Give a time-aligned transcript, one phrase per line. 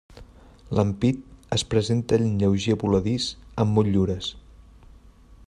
[0.77, 1.19] L'ampit
[1.57, 3.29] es presenta en lleuger voladís
[3.65, 4.33] amb motllures.